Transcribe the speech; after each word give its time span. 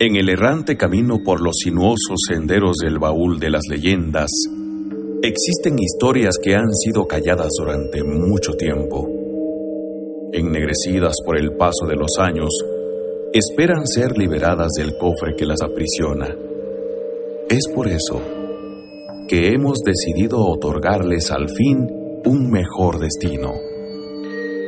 En 0.00 0.16
el 0.16 0.28
errante 0.28 0.76
camino 0.76 1.20
por 1.22 1.40
los 1.40 1.54
sinuosos 1.62 2.18
senderos 2.28 2.78
del 2.82 2.98
baúl 2.98 3.38
de 3.38 3.48
las 3.48 3.62
leyendas, 3.70 4.28
existen 5.22 5.78
historias 5.78 6.34
que 6.42 6.56
han 6.56 6.74
sido 6.74 7.06
calladas 7.06 7.50
durante 7.56 8.02
mucho 8.02 8.54
tiempo. 8.54 9.08
Ennegrecidas 10.32 11.14
por 11.24 11.38
el 11.38 11.52
paso 11.52 11.86
de 11.86 11.94
los 11.94 12.18
años, 12.18 12.50
esperan 13.32 13.86
ser 13.86 14.18
liberadas 14.18 14.72
del 14.76 14.98
cofre 14.98 15.36
que 15.36 15.46
las 15.46 15.62
aprisiona. 15.62 16.34
Es 17.48 17.68
por 17.72 17.86
eso 17.86 18.20
que 19.28 19.52
hemos 19.52 19.78
decidido 19.84 20.44
otorgarles 20.44 21.30
al 21.30 21.48
fin 21.48 21.88
un 22.24 22.50
mejor 22.50 22.98
destino. 22.98 23.52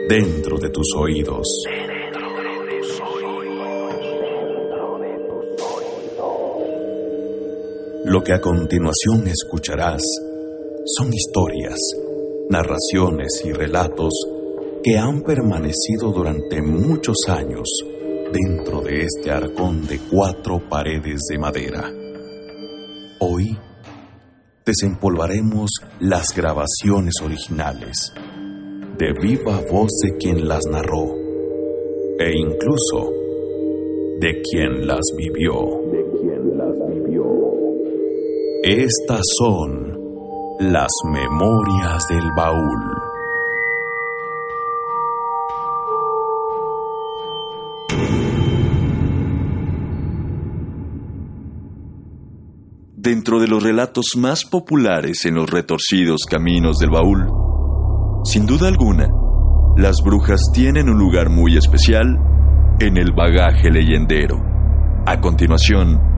Dentro 0.09 0.59
de 0.59 0.71
tus 0.71 0.95
oídos. 0.95 1.49
Lo 8.09 8.23
que 8.23 8.33
a 8.33 8.41
continuación 8.41 9.27
escucharás 9.27 10.01
son 10.97 11.13
historias, 11.13 11.77
narraciones 12.49 13.43
y 13.45 13.51
relatos 13.51 14.13
que 14.85 14.97
han 14.97 15.23
permanecido 15.23 16.13
durante 16.15 16.63
muchos 16.63 17.17
años 17.27 17.69
dentro 18.33 18.81
de 18.81 19.03
este 19.03 19.33
arcón 19.33 19.89
de 19.89 19.99
cuatro 20.09 20.63
paredes 20.69 21.23
de 21.29 21.39
madera. 21.39 21.93
Hoy 23.19 23.59
desempolvaremos 24.65 25.71
las 25.99 26.29
grabaciones 26.33 27.15
originales 27.25 28.13
de 28.99 29.13
viva 29.21 29.61
voz 29.69 29.91
de 30.05 30.17
quien 30.17 30.47
las 30.47 30.65
narró 30.71 31.13
e 32.21 32.39
incluso 32.39 33.13
de 34.21 34.43
quien 34.43 34.87
las 34.87 35.03
vivió. 35.19 35.86
Estas 38.69 39.21
son 39.39 39.97
las 40.59 40.89
memorias 41.05 42.09
del 42.09 42.33
baúl. 42.37 42.81
Dentro 52.97 53.39
de 53.39 53.47
los 53.47 53.63
relatos 53.63 54.07
más 54.17 54.45
populares 54.45 55.25
en 55.27 55.37
los 55.37 55.49
retorcidos 55.49 56.23
caminos 56.29 56.79
del 56.79 56.91
baúl, 56.91 57.25
sin 58.25 58.47
duda 58.47 58.67
alguna, 58.67 59.07
las 59.77 59.99
brujas 60.05 60.41
tienen 60.53 60.89
un 60.89 60.99
lugar 60.99 61.31
muy 61.31 61.57
especial 61.57 62.19
en 62.81 62.97
el 62.97 63.13
bagaje 63.13 63.71
leyendero. 63.71 64.39
A 65.07 65.21
continuación, 65.21 66.16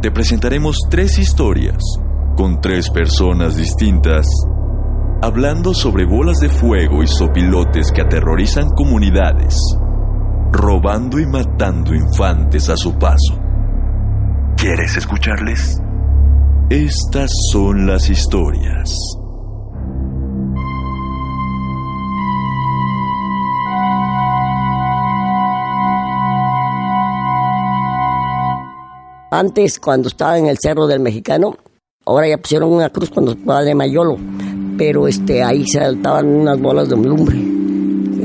te 0.00 0.10
presentaremos 0.10 0.76
tres 0.90 1.18
historias 1.18 1.78
con 2.36 2.60
tres 2.60 2.90
personas 2.90 3.56
distintas, 3.56 4.26
hablando 5.22 5.72
sobre 5.72 6.04
bolas 6.04 6.38
de 6.38 6.50
fuego 6.50 7.02
y 7.02 7.06
sopilotes 7.06 7.90
que 7.92 8.02
aterrorizan 8.02 8.70
comunidades, 8.70 9.56
robando 10.52 11.18
y 11.18 11.26
matando 11.26 11.94
infantes 11.94 12.68
a 12.68 12.76
su 12.76 12.98
paso. 12.98 13.40
¿Quieres 14.56 14.96
escucharles? 14.96 15.80
Estas 16.68 17.30
son 17.52 17.86
las 17.86 18.10
historias. 18.10 18.94
Antes, 29.30 29.80
cuando 29.80 30.08
estaba 30.08 30.38
en 30.38 30.46
el 30.46 30.58
Cerro 30.58 30.86
del 30.86 31.00
Mexicano, 31.00 31.56
ahora 32.04 32.28
ya 32.28 32.38
pusieron 32.38 32.72
una 32.72 32.90
cruz 32.90 33.10
cuando 33.10 33.32
estaba 33.32 33.62
de 33.62 33.74
Mayolo, 33.74 34.16
pero 34.78 35.08
este, 35.08 35.42
ahí 35.42 35.66
saltaban 35.66 36.26
unas 36.26 36.60
bolas 36.60 36.88
de 36.88 36.96
lumbre. 36.96 37.36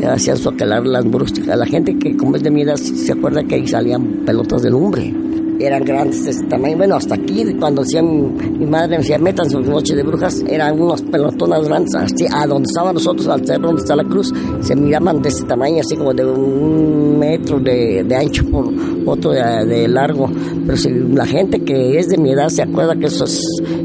Hacían 0.07 0.37
soquelar 0.37 0.85
las 0.85 1.05
brujas. 1.05 1.45
La 1.45 1.65
gente 1.65 1.97
que, 1.97 2.17
como 2.17 2.35
es 2.35 2.43
de 2.43 2.49
mi 2.49 2.65
se 2.77 3.11
acuerda 3.11 3.43
que 3.43 3.55
ahí 3.55 3.67
salían 3.67 4.23
pelotas 4.25 4.61
de 4.61 4.69
lumbre 4.69 5.13
eran 5.59 5.83
grandes 5.83 6.23
de 6.23 6.31
este 6.31 6.45
tamaño. 6.47 6.77
Bueno, 6.77 6.95
hasta 6.95 7.15
aquí, 7.15 7.45
cuando 7.59 7.83
decían, 7.83 8.35
mi 8.59 8.65
madre 8.65 8.89
me 8.89 8.97
decía, 8.97 9.17
metan 9.17 9.49
sus 9.49 9.65
noches 9.65 9.95
de 9.95 10.03
brujas, 10.03 10.43
eran 10.47 10.79
unos 10.79 11.01
pelotonas 11.01 11.67
grandes, 11.67 11.95
así, 11.95 12.25
a 12.31 12.45
donde 12.47 12.67
estábamos 12.67 12.95
nosotros, 12.95 13.27
al 13.27 13.45
cerro 13.45 13.67
donde 13.67 13.81
está 13.81 13.95
la 13.95 14.03
cruz, 14.03 14.33
se 14.61 14.75
miraban 14.75 15.21
de 15.21 15.29
ese 15.29 15.43
tamaño, 15.45 15.81
así 15.81 15.95
como 15.95 16.13
de 16.13 16.25
un 16.25 17.19
metro 17.19 17.59
de, 17.59 18.05
ancho 18.15 18.45
por 18.49 18.73
otro 19.05 19.31
de, 19.31 19.87
largo. 19.87 20.29
Pero 20.65 20.77
si 20.77 20.89
la 20.89 21.25
gente 21.25 21.61
que 21.61 21.99
es 21.99 22.09
de 22.09 22.17
mi 22.17 22.31
edad 22.31 22.49
se 22.49 22.63
acuerda 22.63 22.95
que 22.95 23.07
esos, 23.07 23.41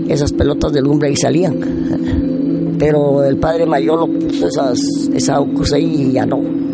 esas 0.08 0.32
pelotas 0.32 0.72
de 0.72 0.80
lumbre 0.80 1.08
ahí 1.08 1.16
salían. 1.16 2.76
Pero 2.78 3.24
el 3.24 3.38
padre 3.38 3.64
mayor 3.66 4.00
lo 4.00 4.18
puso 4.18 4.48
esas, 4.48 4.78
esa 5.14 5.36
cruz 5.54 5.72
ahí 5.72 6.08
y 6.08 6.12
ya 6.12 6.26
no 6.26 6.66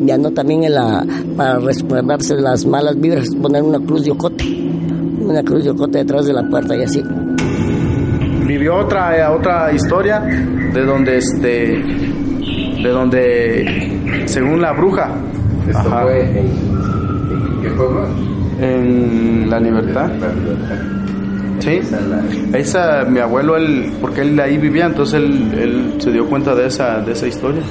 ya 0.00 0.18
no 0.18 0.30
también 0.30 0.64
en 0.64 0.74
la, 0.74 1.04
para 1.36 1.58
resguardarse 1.58 2.36
de 2.36 2.42
las 2.42 2.66
malas 2.66 2.98
vibras, 2.98 3.28
poner 3.40 3.62
una 3.62 3.78
cruz 3.78 4.04
de 4.04 4.10
ocote, 4.10 4.44
una 5.20 5.42
cruz 5.42 5.64
de 5.64 5.70
ocote 5.70 5.98
detrás 5.98 6.26
de 6.26 6.32
la 6.32 6.48
puerta 6.48 6.76
y 6.76 6.82
así. 6.82 7.02
Vivió 8.46 8.76
otra, 8.76 9.16
eh, 9.16 9.26
otra 9.26 9.72
historia 9.72 10.20
de 10.20 10.84
donde 10.84 11.18
este 11.18 11.82
de 12.82 12.90
donde 12.90 14.24
según 14.26 14.60
la 14.60 14.72
bruja 14.72 15.14
esto 15.68 15.90
fue 15.90 16.40
en, 16.40 17.62
qué 17.62 17.70
pueblo 17.70 18.06
en 18.60 19.48
la 19.48 19.58
libertad. 19.58 20.10
Sí. 21.60 21.80
Esa 22.52 23.04
mi 23.04 23.20
abuelo 23.20 23.56
él 23.56 23.92
porque 24.00 24.20
él 24.20 24.38
ahí 24.38 24.58
vivía 24.58 24.86
entonces 24.86 25.14
él, 25.14 25.54
él 25.58 25.94
se 25.98 26.10
dio 26.10 26.26
cuenta 26.28 26.54
de 26.54 26.66
esa 26.66 27.00
de 27.00 27.12
esa 27.12 27.26
historia 27.26 27.62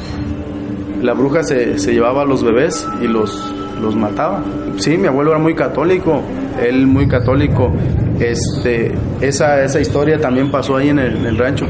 la 1.04 1.14
bruja 1.14 1.44
se, 1.44 1.78
se 1.78 1.94
llevaba 1.94 2.22
a 2.22 2.26
los 2.26 2.44
bebés 2.44 2.88
y 3.02 3.08
los, 3.08 3.54
los 3.82 3.96
mataba. 3.96 4.42
Sí, 4.78 4.98
mi 4.98 5.08
abuelo 5.08 5.32
era 5.32 5.40
muy 5.40 5.54
católico, 5.54 6.22
él 6.62 6.88
muy 6.88 7.08
católico. 7.08 7.72
Este, 8.20 8.94
esa, 9.22 9.64
esa 9.64 9.82
historia 9.82 10.20
también 10.20 10.50
pasó 10.50 10.78
ahí 10.78 10.90
en 10.90 11.00
el, 11.00 11.38
rancho. 11.38 11.66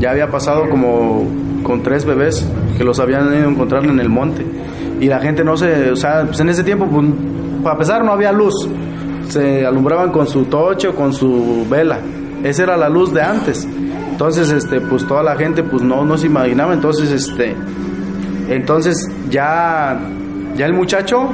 Ya 0.00 0.10
había 0.10 0.28
pasado 0.28 0.68
como 0.70 1.28
con 1.62 1.82
tres 1.82 2.04
bebés 2.04 2.48
que 2.76 2.82
los 2.82 2.98
habían 2.98 3.26
ido 3.34 3.46
a 3.46 3.50
encontrar 3.50 3.84
en 3.84 4.00
el 4.00 4.08
monte. 4.08 4.44
Y 5.00 5.06
la 5.06 5.20
gente 5.20 5.44
no 5.44 5.56
se, 5.56 5.90
o 5.90 5.96
sea, 5.96 6.24
pues 6.24 6.40
en 6.40 6.48
ese 6.48 6.64
tiempo, 6.64 6.86
pues, 6.86 7.06
a 7.66 7.76
pesar 7.76 8.04
no 8.04 8.12
había 8.12 8.32
luz, 8.32 8.54
se 9.28 9.66
alumbraban 9.66 10.10
con 10.10 10.26
su 10.26 10.44
toche 10.44 10.88
o 10.88 10.94
con 10.94 11.12
su 11.12 11.66
vela. 11.68 11.98
Esa 12.42 12.62
era 12.62 12.76
la 12.76 12.88
luz 12.88 13.12
de 13.12 13.20
antes. 13.20 13.68
Entonces, 14.10 14.50
este, 14.50 14.80
pues 14.80 15.06
toda 15.06 15.22
la 15.22 15.36
gente, 15.36 15.62
pues 15.62 15.82
no, 15.82 16.04
no 16.04 16.16
se 16.16 16.26
imaginaba. 16.26 16.72
Entonces, 16.72 17.10
este, 17.10 17.54
entonces 18.48 19.08
ya, 19.30 19.98
ya 20.56 20.66
el 20.66 20.74
muchacho, 20.74 21.30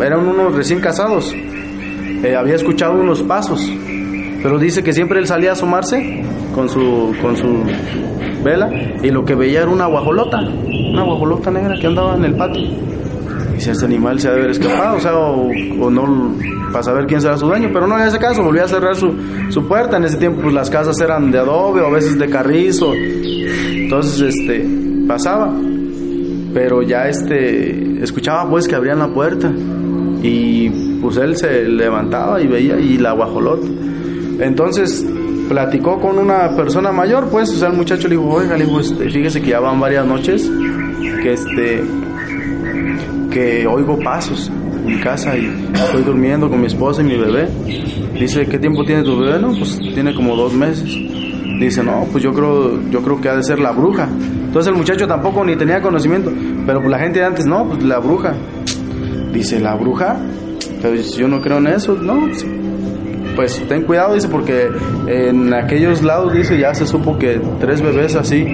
eran 0.00 0.26
unos 0.26 0.54
recién 0.54 0.80
casados, 0.80 1.32
eh, 1.34 2.36
había 2.36 2.54
escuchado 2.54 2.94
unos 2.94 3.22
pasos, 3.22 3.70
pero 4.42 4.58
dice 4.58 4.82
que 4.82 4.92
siempre 4.92 5.18
él 5.18 5.26
salía 5.26 5.50
a 5.50 5.52
asomarse 5.52 6.22
con 6.54 6.68
su, 6.68 7.14
con 7.20 7.36
su 7.36 7.64
vela 8.44 8.70
y 9.02 9.10
lo 9.10 9.24
que 9.24 9.34
veía 9.34 9.62
era 9.62 9.70
una 9.70 9.86
guajolota, 9.86 10.40
una 10.40 11.02
guajolota 11.02 11.50
negra 11.50 11.74
que 11.80 11.86
andaba 11.86 12.16
en 12.16 12.24
el 12.24 12.34
patio. 12.36 12.62
Y 13.56 13.60
si 13.60 13.70
este 13.70 13.84
animal 13.84 14.18
se 14.18 14.28
ha 14.28 14.32
de 14.32 14.38
haber 14.38 14.50
escapado, 14.50 14.96
o 14.96 15.00
sea, 15.00 15.16
o, 15.16 15.90
no, 15.90 16.36
para 16.72 16.82
saber 16.82 17.06
quién 17.06 17.20
será 17.20 17.36
su 17.36 17.46
dueño, 17.46 17.70
pero 17.72 17.86
no 17.86 17.98
en 17.98 18.08
ese 18.08 18.18
caso, 18.18 18.42
volvió 18.42 18.64
a 18.64 18.68
cerrar 18.68 18.96
su, 18.96 19.14
su 19.50 19.66
puerta. 19.68 19.98
En 19.98 20.04
ese 20.04 20.16
tiempo, 20.16 20.42
pues 20.42 20.54
las 20.54 20.70
casas 20.70 20.98
eran 21.00 21.30
de 21.30 21.38
adobe 21.38 21.82
o 21.82 21.86
a 21.86 21.90
veces 21.90 22.18
de 22.18 22.28
carrizo. 22.30 22.92
Entonces, 22.94 24.34
este, 24.34 24.66
pasaba 25.06 25.52
pero 26.52 26.82
ya 26.82 27.08
este 27.08 28.02
escuchaba 28.02 28.48
pues 28.48 28.68
que 28.68 28.74
abrían 28.74 28.98
la 28.98 29.08
puerta 29.08 29.52
y 30.22 30.68
pues 31.00 31.16
él 31.16 31.36
se 31.36 31.64
levantaba 31.64 32.40
y 32.40 32.46
veía 32.46 32.78
y 32.78 32.98
la 32.98 33.12
guajolota. 33.12 33.66
Entonces 34.40 35.06
platicó 35.48 36.00
con 36.00 36.18
una 36.18 36.54
persona 36.56 36.92
mayor, 36.92 37.28
pues, 37.28 37.50
o 37.50 37.54
sea, 37.54 37.68
el 37.68 37.74
muchacho 37.74 38.08
le 38.08 38.16
dijo, 38.16 38.28
oiga, 38.28 38.56
le 38.56 38.64
este, 38.80 39.10
fíjese 39.10 39.42
que 39.42 39.50
ya 39.50 39.60
van 39.60 39.80
varias 39.80 40.06
noches 40.06 40.50
que 41.22 41.32
este 41.32 41.84
que 43.30 43.66
oigo 43.66 43.98
pasos 43.98 44.50
en 44.86 45.00
casa 45.00 45.36
y 45.36 45.46
estoy 45.74 46.02
durmiendo 46.02 46.48
con 46.48 46.60
mi 46.60 46.66
esposa 46.66 47.02
y 47.02 47.04
mi 47.04 47.16
bebé. 47.16 47.48
Dice, 48.18 48.46
¿qué 48.46 48.58
tiempo 48.58 48.84
tiene 48.84 49.02
tu 49.02 49.18
bebé? 49.18 49.38
No, 49.38 49.48
pues 49.56 49.78
tiene 49.78 50.14
como 50.14 50.36
dos 50.36 50.52
meses. 50.52 50.96
Dice, 51.62 51.82
no, 51.82 52.06
pues 52.10 52.24
yo 52.24 52.32
creo, 52.32 52.80
yo 52.90 53.02
creo 53.02 53.20
que 53.20 53.28
ha 53.28 53.36
de 53.36 53.42
ser 53.42 53.58
la 53.58 53.70
bruja. 53.72 54.08
Entonces 54.08 54.70
el 54.72 54.76
muchacho 54.76 55.06
tampoco 55.06 55.44
ni 55.44 55.56
tenía 55.56 55.80
conocimiento, 55.80 56.32
pero 56.66 56.86
la 56.88 56.98
gente 56.98 57.20
de 57.20 57.24
antes, 57.24 57.46
no, 57.46 57.64
pues 57.66 57.82
la 57.82 57.98
bruja. 57.98 58.34
Dice, 59.32 59.60
¿la 59.60 59.74
bruja? 59.74 60.16
Pero 60.82 60.94
yo 60.96 61.28
no 61.28 61.40
creo 61.40 61.58
en 61.58 61.68
eso, 61.68 61.94
no. 61.94 62.28
Pues 63.36 63.62
ten 63.68 63.84
cuidado, 63.84 64.14
dice, 64.14 64.28
porque 64.28 64.68
en 65.06 65.54
aquellos 65.54 66.02
lados, 66.02 66.34
dice, 66.34 66.58
ya 66.58 66.74
se 66.74 66.86
supo 66.86 67.16
que 67.16 67.40
tres 67.60 67.80
bebés 67.80 68.14
así 68.14 68.44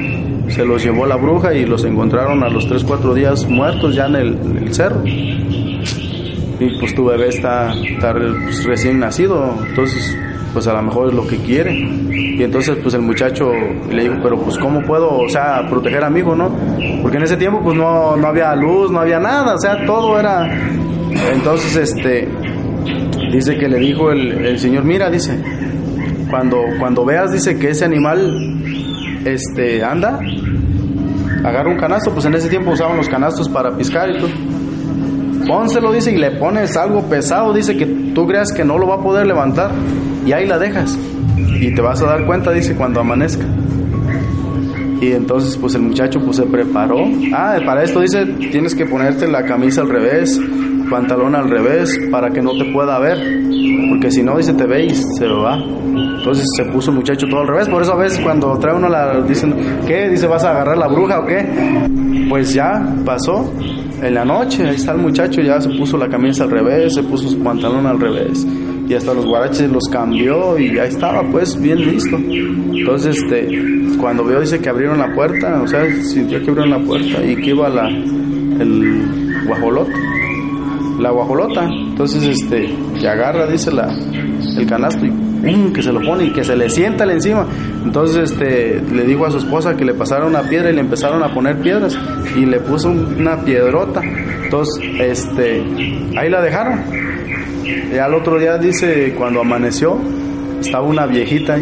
se 0.48 0.64
los 0.64 0.82
llevó 0.82 1.06
la 1.06 1.16
bruja 1.16 1.54
y 1.54 1.66
los 1.66 1.84
encontraron 1.84 2.42
a 2.42 2.48
los 2.48 2.66
tres, 2.68 2.84
cuatro 2.84 3.14
días 3.14 3.46
muertos 3.48 3.94
ya 3.94 4.06
en 4.06 4.16
el, 4.16 4.74
cerro. 4.74 5.02
y 5.04 6.78
pues 6.78 6.94
tu 6.94 7.06
bebé 7.06 7.28
está, 7.28 7.74
está 7.74 8.12
pues, 8.12 8.64
recién 8.64 8.98
nacido, 8.98 9.54
entonces 9.68 10.16
pues 10.52 10.66
a 10.66 10.72
lo 10.74 10.82
mejor 10.82 11.08
es 11.08 11.14
lo 11.14 11.26
que 11.26 11.36
quiere. 11.38 11.74
Y 11.74 12.42
entonces 12.42 12.76
pues 12.82 12.94
el 12.94 13.02
muchacho 13.02 13.50
le 13.90 14.02
dijo, 14.04 14.16
pero 14.22 14.38
pues 14.38 14.58
cómo 14.58 14.82
puedo, 14.82 15.18
o 15.18 15.28
sea, 15.28 15.66
proteger 15.68 16.04
a 16.04 16.10
mi 16.10 16.20
hijo, 16.20 16.34
¿no? 16.34 16.50
Porque 17.02 17.16
en 17.16 17.24
ese 17.24 17.36
tiempo 17.36 17.60
pues 17.62 17.76
no, 17.76 18.16
no 18.16 18.26
había 18.26 18.54
luz, 18.54 18.90
no 18.90 19.00
había 19.00 19.18
nada, 19.18 19.54
o 19.54 19.58
sea, 19.58 19.84
todo 19.86 20.18
era... 20.18 20.48
Entonces 21.32 21.76
este, 21.76 22.28
dice 23.32 23.56
que 23.56 23.68
le 23.68 23.78
dijo 23.78 24.10
el, 24.10 24.44
el 24.44 24.58
señor, 24.58 24.84
mira, 24.84 25.10
dice, 25.10 25.38
cuando, 26.30 26.58
cuando 26.78 27.04
veas, 27.04 27.32
dice 27.32 27.58
que 27.58 27.70
ese 27.70 27.84
animal 27.84 28.60
este, 29.24 29.82
anda, 29.82 30.20
agarra 31.44 31.70
un 31.70 31.78
canasto, 31.78 32.12
pues 32.12 32.26
en 32.26 32.34
ese 32.34 32.48
tiempo 32.48 32.70
usaban 32.70 32.96
los 32.96 33.08
canastos 33.08 33.48
para 33.48 33.76
piscar 33.76 34.10
y 34.10 34.18
todo. 34.18 34.30
Pónselo, 35.48 35.92
dice, 35.92 36.12
y 36.12 36.18
le 36.18 36.32
pones 36.32 36.76
algo 36.76 37.02
pesado, 37.08 37.54
dice 37.54 37.74
que 37.74 37.86
tú 37.86 38.26
creas 38.26 38.52
que 38.52 38.64
no 38.64 38.76
lo 38.76 38.86
va 38.86 38.96
a 38.96 39.02
poder 39.02 39.26
levantar 39.26 39.70
y 40.26 40.32
ahí 40.32 40.46
la 40.46 40.58
dejas. 40.58 40.98
Y 41.58 41.74
te 41.74 41.80
vas 41.80 42.02
a 42.02 42.06
dar 42.06 42.26
cuenta, 42.26 42.52
dice, 42.52 42.76
cuando 42.76 43.00
amanezca. 43.00 43.46
Y 45.00 45.12
entonces 45.12 45.56
pues 45.56 45.74
el 45.74 45.82
muchacho 45.82 46.20
pues 46.20 46.36
se 46.36 46.42
preparó. 46.42 46.98
Ah, 47.32 47.56
para 47.64 47.82
esto 47.82 48.00
dice, 48.00 48.26
tienes 48.50 48.74
que 48.74 48.84
ponerte 48.84 49.26
la 49.26 49.44
camisa 49.44 49.80
al 49.80 49.88
revés, 49.88 50.38
pantalón 50.90 51.34
al 51.34 51.48
revés, 51.48 51.98
para 52.10 52.30
que 52.30 52.42
no 52.42 52.52
te 52.58 52.66
pueda 52.72 52.98
ver. 52.98 53.18
Porque 53.88 54.10
si 54.10 54.22
no, 54.22 54.36
dice, 54.36 54.52
te 54.52 54.66
ve 54.66 54.84
y 54.84 54.94
se 54.94 55.26
va. 55.26 55.56
Entonces 55.56 56.44
se 56.56 56.64
puso 56.66 56.90
el 56.90 56.96
muchacho 56.96 57.26
todo 57.26 57.40
al 57.40 57.48
revés. 57.48 57.68
Por 57.68 57.82
eso 57.82 57.92
a 57.92 57.96
veces 57.96 58.20
cuando 58.20 58.58
trae 58.58 58.74
uno 58.74 58.88
la... 58.88 59.22
Dicen, 59.22 59.54
¿qué? 59.86 60.10
Dice, 60.10 60.26
¿vas 60.26 60.44
a 60.44 60.50
agarrar 60.50 60.76
la 60.76 60.88
bruja 60.88 61.20
o 61.20 61.26
qué? 61.26 61.46
Pues 62.28 62.52
ya 62.52 62.86
pasó. 63.04 63.50
En 64.02 64.14
la 64.14 64.24
noche, 64.24 64.66
ahí 64.66 64.76
está 64.76 64.92
el 64.92 64.98
muchacho, 64.98 65.40
ya 65.40 65.60
se 65.60 65.70
puso 65.70 65.96
la 65.96 66.08
camisa 66.08 66.44
al 66.44 66.50
revés, 66.50 66.94
se 66.94 67.02
puso 67.02 67.28
su 67.28 67.38
pantalón 67.40 67.86
al 67.86 67.98
revés 67.98 68.46
y 68.88 68.94
hasta 68.94 69.12
los 69.12 69.26
guaraches 69.26 69.70
los 69.70 69.84
cambió 69.90 70.58
y 70.58 70.78
ahí 70.78 70.88
estaba 70.88 71.22
pues 71.30 71.60
bien 71.60 71.84
listo. 71.84 72.16
Entonces 72.16 73.16
este 73.22 73.96
cuando 74.00 74.24
vio 74.24 74.40
dice 74.40 74.60
que 74.60 74.68
abrieron 74.68 74.98
la 74.98 75.14
puerta, 75.14 75.60
o 75.60 75.66
sea, 75.66 75.84
sintió 76.02 76.42
que 76.42 76.50
abrieron 76.50 76.70
la 76.70 76.78
puerta 76.78 77.22
y 77.22 77.36
que 77.36 77.50
iba 77.50 77.68
la 77.68 77.88
el 77.88 79.44
guajolote, 79.46 79.92
la 81.00 81.10
guajolota. 81.10 81.68
Entonces 81.68 82.24
este 82.24 82.74
que 82.98 83.08
agarra 83.08 83.46
dice 83.46 83.70
la 83.70 83.92
el 84.56 84.66
canasto 84.66 85.04
y 85.04 85.27
que 85.72 85.82
se 85.82 85.92
lo 85.92 86.00
pone 86.00 86.26
y 86.26 86.32
que 86.32 86.44
se 86.44 86.56
le 86.56 86.68
sienta 86.68 87.04
al 87.04 87.10
encima. 87.10 87.46
Entonces 87.84 88.32
este 88.32 88.80
le 88.80 89.04
dijo 89.04 89.26
a 89.26 89.30
su 89.30 89.38
esposa 89.38 89.76
que 89.76 89.84
le 89.84 89.94
pasara 89.94 90.26
una 90.26 90.42
piedra 90.42 90.70
y 90.70 90.74
le 90.74 90.80
empezaron 90.80 91.22
a 91.22 91.32
poner 91.32 91.58
piedras 91.58 91.96
y 92.36 92.46
le 92.46 92.60
puso 92.60 92.90
una 92.90 93.40
piedrota. 93.44 94.00
Entonces 94.44 94.84
este 95.00 95.62
ahí 96.16 96.28
la 96.30 96.40
dejaron 96.40 96.80
y 97.64 97.96
al 97.98 98.14
otro 98.14 98.38
día 98.38 98.56
dice, 98.58 99.14
cuando 99.16 99.40
amaneció, 99.40 99.98
estaba 100.60 100.86
una 100.86 101.06
viejita 101.06 101.58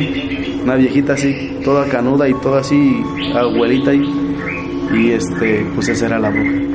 una 0.66 0.74
viejita 0.74 1.12
así, 1.12 1.60
toda 1.64 1.86
canuda 1.86 2.28
y 2.28 2.34
toda 2.34 2.60
así, 2.60 3.00
abuelita. 3.36 3.94
Y 3.94 5.12
este, 5.12 5.64
pues 5.76 5.88
esa 5.88 6.06
era 6.06 6.18
la 6.18 6.30
bruja. 6.30 6.65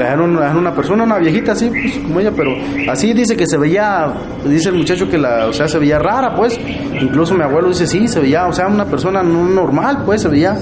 Dejaron, 0.00 0.34
dejaron 0.34 0.58
una 0.58 0.74
persona, 0.74 1.04
una 1.04 1.18
viejita 1.18 1.52
así, 1.52 1.68
pues 1.68 1.98
como 1.98 2.20
ella, 2.20 2.32
pero 2.34 2.52
así 2.90 3.12
dice 3.12 3.36
que 3.36 3.46
se 3.46 3.58
veía, 3.58 4.12
dice 4.44 4.70
el 4.70 4.76
muchacho 4.76 5.08
que 5.10 5.18
la, 5.18 5.46
o 5.46 5.52
sea, 5.52 5.68
se 5.68 5.78
veía 5.78 5.98
rara, 5.98 6.34
pues. 6.34 6.58
Incluso 7.00 7.34
mi 7.34 7.42
abuelo 7.42 7.68
dice, 7.68 7.86
sí, 7.86 8.08
se 8.08 8.20
veía, 8.20 8.46
o 8.46 8.52
sea, 8.52 8.66
una 8.66 8.86
persona 8.86 9.22
no 9.22 9.44
normal, 9.44 10.04
pues, 10.06 10.22
se 10.22 10.28
veía, 10.28 10.56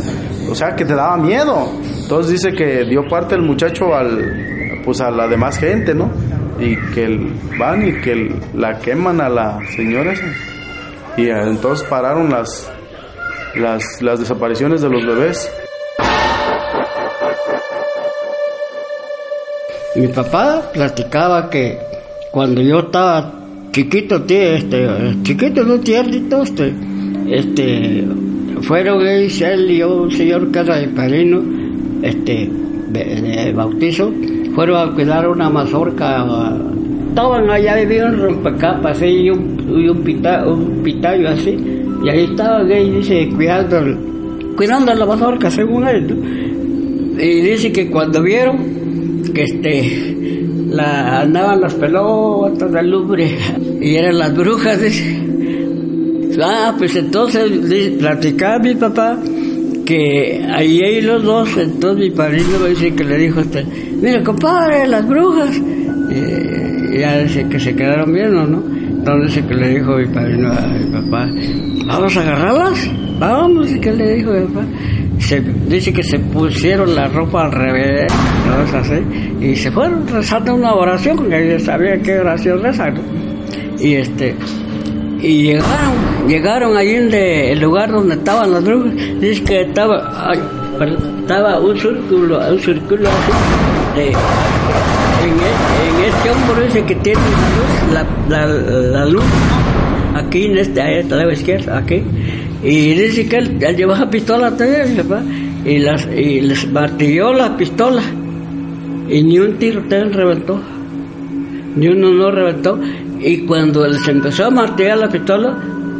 o 0.50 0.54
sea, 0.54 0.74
que 0.74 0.84
te 0.84 0.94
daba 0.94 1.16
miedo. 1.16 1.70
Entonces 2.02 2.32
dice 2.32 2.52
que 2.52 2.84
dio 2.84 3.06
parte 3.08 3.36
el 3.36 3.42
muchacho 3.42 3.94
al, 3.94 4.80
pues 4.84 5.00
a 5.00 5.10
la 5.10 5.28
demás 5.28 5.58
gente, 5.58 5.94
¿no? 5.94 6.10
y 6.60 6.76
que 6.92 7.06
van 7.58 7.86
y 7.86 7.92
que 8.00 8.34
la 8.54 8.78
queman 8.78 9.20
a 9.20 9.28
la 9.28 9.58
señora 9.76 10.12
esa. 10.12 10.24
Y 11.16 11.28
entonces 11.28 11.86
pararon 11.88 12.30
las, 12.30 12.70
las, 13.54 13.84
las 14.02 14.20
desapariciones 14.20 14.82
de 14.82 14.88
los 14.88 15.06
bebés. 15.06 15.50
Mi 19.98 20.06
papá 20.06 20.62
platicaba 20.72 21.50
que 21.50 21.76
cuando 22.30 22.62
yo 22.62 22.78
estaba 22.78 23.32
chiquito, 23.72 24.22
este, 24.28 24.86
chiquito, 25.24 25.64
no 25.64 25.80
tiernito, 25.80 26.44
este, 26.44 26.72
este, 27.28 28.06
fueron 28.62 29.04
él 29.04 29.28
y 29.68 29.78
yo, 29.78 30.02
un 30.02 30.10
señor 30.12 30.50
era 30.54 30.76
de 30.78 30.86
padrino, 30.86 31.42
este, 32.02 32.48
de 32.90 33.52
bautizo, 33.52 34.12
fueron 34.54 34.88
a 34.88 34.94
cuidar 34.94 35.28
una 35.28 35.50
mazorca. 35.50 36.24
Estaban 37.08 37.50
allá, 37.50 37.74
vivían 37.74 38.20
rompecapas 38.20 39.02
y 39.02 39.30
un, 39.30 39.80
y 39.80 39.88
un, 39.88 40.80
pitayo 40.84 41.28
así. 41.28 41.58
Y 42.04 42.08
ahí 42.08 42.22
estaban 42.22 42.70
ahí, 42.70 42.88
dice, 42.88 43.28
cuidando, 43.34 43.80
cuidando 44.56 44.94
la 44.94 45.06
mazorca, 45.06 45.50
según 45.50 45.88
él. 45.88 47.16
Y 47.18 47.40
dice 47.40 47.72
que 47.72 47.90
cuando 47.90 48.22
vieron 48.22 48.77
que 49.30 49.44
este, 49.44 50.46
la, 50.70 51.20
andaban 51.20 51.60
las 51.60 51.74
pelotas 51.74 52.72
de 52.72 52.82
lumbre 52.82 53.36
y 53.80 53.94
eran 53.94 54.18
las 54.18 54.36
brujas. 54.36 54.80
Ah, 56.40 56.74
pues 56.78 56.94
entonces 56.94 57.50
platicaba 57.98 58.58
mi 58.60 58.74
papá 58.74 59.18
que 59.88 60.46
ahí 60.52 61.00
los 61.00 61.22
dos, 61.22 61.56
entonces 61.56 62.10
mi 62.10 62.14
padrino 62.14 62.58
me 62.62 62.68
dice 62.68 62.94
que 62.94 63.04
le 63.04 63.16
dijo 63.16 63.40
este, 63.40 63.64
mira 64.02 64.22
compadre, 64.22 64.86
las 64.86 65.08
brujas, 65.08 65.56
y 65.56 66.98
ya 66.98 67.20
dice 67.20 67.46
que 67.48 67.58
se 67.58 67.74
quedaron 67.74 68.12
viendo, 68.12 68.46
¿no? 68.46 68.62
Entonces 68.68 69.42
que 69.46 69.54
le 69.54 69.78
dijo 69.78 69.96
mi 69.96 70.06
padrino 70.08 70.52
a 70.52 70.66
mi 70.66 70.92
papá, 70.92 71.30
vamos 71.86 72.16
a 72.18 72.20
agarrarlas, 72.20 72.90
vamos, 73.18 73.72
y 73.72 73.80
que 73.80 73.92
le 73.94 74.16
dijo 74.16 74.32
mi 74.32 74.46
papá, 74.48 74.66
se, 75.20 75.40
dice 75.40 75.90
que 75.90 76.02
se 76.02 76.18
pusieron 76.18 76.94
la 76.94 77.08
ropa 77.08 77.46
al 77.46 77.52
revés, 77.52 78.12
y 79.40 79.56
se 79.56 79.70
fueron 79.70 80.06
rezando 80.08 80.54
una 80.54 80.74
oración, 80.74 81.16
porque 81.16 81.48
ellos 81.48 81.62
sabían 81.62 82.02
qué 82.02 82.18
oración 82.18 82.62
rezar, 82.62 82.94
Y 83.78 83.94
este, 83.94 84.34
y 85.20 85.42
llegaron, 85.42 86.28
llegaron 86.28 86.76
allí 86.76 86.94
en 86.94 87.12
el 87.12 87.60
lugar 87.60 87.90
donde 87.90 88.14
estaban 88.14 88.52
las 88.52 88.64
brujas, 88.64 88.92
dice 89.20 89.42
que 89.44 89.60
estaba, 89.62 90.32
estaba 91.20 91.60
un 91.60 91.76
círculo, 91.78 92.40
un 92.50 92.58
círculo 92.60 93.08
así, 93.08 93.96
de, 93.96 94.08
en, 94.08 96.04
e, 96.04 96.08
este 96.08 96.30
hombro 96.30 96.62
ese 96.64 96.84
que 96.84 96.94
tiene 96.96 97.20
la 97.92 98.02
luz, 98.02 98.92
la, 98.92 99.06
luz, 99.06 99.24
aquí 100.14 100.46
en 100.46 100.58
este, 100.58 101.02
lado 101.04 101.32
izquierda, 101.32 101.78
aquí, 101.78 102.02
y 102.62 102.94
dice 102.94 103.28
que 103.28 103.36
él, 103.36 103.58
llevaba 103.76 104.08
pistola 104.10 104.56
también, 104.56 105.04
y, 105.64 105.78
las, 105.78 106.06
y 106.06 106.40
les 106.40 106.70
martilló 106.70 107.32
la 107.32 107.56
pistola, 107.56 108.02
y 109.08 109.22
ni 109.22 109.38
un 109.38 109.58
tiro 109.58 109.82
reventó, 109.88 110.60
ni 111.76 111.88
uno 111.88 112.10
no 112.10 112.30
reventó, 112.30 112.78
y 113.20 113.38
cuando 113.46 113.92
se 113.94 114.10
empezó 114.10 114.46
a 114.46 114.50
martillar 114.50 114.98
la 114.98 115.08
pistola, 115.08 115.58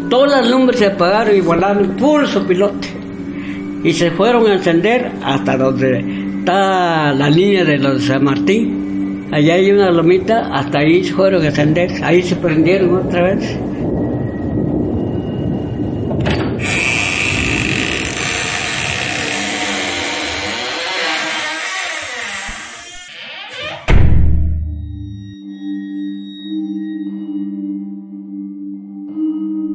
todas 0.09 0.31
las 0.31 0.50
lumbres 0.50 0.79
se 0.79 0.87
apagaron 0.87 1.37
y 1.37 1.41
volaron 1.41 1.97
pulso 1.97 2.47
pilote. 2.47 2.88
Y 3.83 3.93
se 3.93 4.11
fueron 4.11 4.47
a 4.47 4.55
encender 4.55 5.12
hasta 5.23 5.57
donde 5.57 6.05
está 6.38 7.12
la 7.12 7.31
línea 7.31 7.65
de 7.65 7.79
los 7.79 8.05
San 8.05 8.25
Martín. 8.25 9.29
Allá 9.31 9.55
hay 9.55 9.71
una 9.71 9.91
lomita, 9.91 10.49
hasta 10.53 10.79
ahí 10.79 11.05
fueron 11.05 11.43
a 11.43 11.47
encender, 11.47 11.91
ahí 12.03 12.23
se 12.23 12.37
prendieron 12.37 12.97
otra 12.97 13.23
vez. 13.23 13.59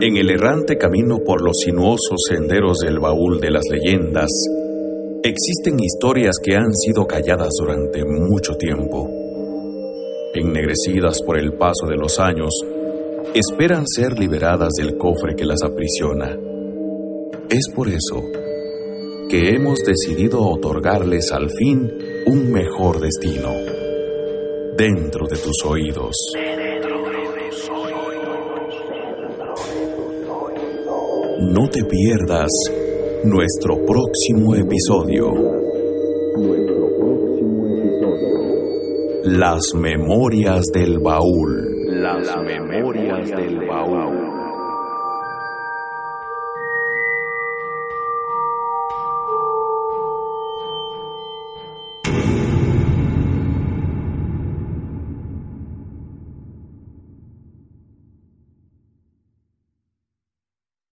En 0.06 0.18
el 0.18 0.32
errante 0.32 0.78
camino 0.78 1.20
por 1.26 1.42
los 1.42 1.60
sinuosos 1.64 2.24
senderos 2.28 2.80
del 2.80 3.00
baúl 3.00 3.40
de 3.40 3.50
las 3.50 3.64
leyendas, 3.72 4.28
existen 5.24 5.80
historias 5.80 6.36
que 6.44 6.58
han 6.58 6.74
sido 6.74 7.08
calladas 7.08 7.52
durante 7.58 8.04
mucho 8.04 8.56
tiempo. 8.56 9.10
Ennegrecidas 10.34 11.22
por 11.26 11.40
el 11.40 11.54
paso 11.54 11.88
de 11.88 11.96
los 11.96 12.20
años, 12.20 12.50
esperan 13.34 13.88
ser 13.88 14.20
liberadas 14.20 14.74
del 14.78 14.98
cofre 14.98 15.38
que 15.38 15.46
las 15.46 15.64
aprisiona. 15.64 16.38
Es 17.50 17.70
por 17.74 17.88
eso 17.88 18.22
que 19.30 19.52
hemos 19.52 19.80
decidido 19.86 20.42
otorgarles 20.42 21.32
al 21.32 21.50
fin 21.50 21.90
un 22.26 22.52
mejor 22.52 23.00
destino 23.00 23.54
dentro 24.76 25.28
de 25.28 25.38
tus 25.38 25.64
oídos. 25.64 26.34
No 31.52 31.68
te 31.68 31.84
pierdas 31.84 32.48
nuestro 33.26 33.76
próximo 33.86 34.56
episodio. 34.56 35.30
Nuestro 36.38 36.88
próximo 36.98 37.68
episodio. 37.68 39.22
Las 39.26 39.74
memorias 39.76 40.64
del 40.74 41.00
baúl. 41.00 42.02
Las 42.02 42.34
memorias 42.46 43.30
del 43.30 43.68
baúl. 43.68 44.43